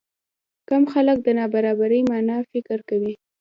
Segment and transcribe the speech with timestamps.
[0.69, 3.13] کم خلک د نابرابرۍ معنی فکر کوي.